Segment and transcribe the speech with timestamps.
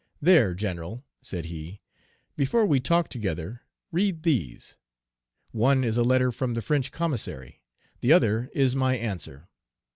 [0.19, 1.79] 'There, General,' said he,
[2.35, 3.61] 'before we talk together,
[3.91, 4.75] read these.
[5.51, 7.61] One is a letter from the French commissary,
[7.99, 9.47] the other is my answer.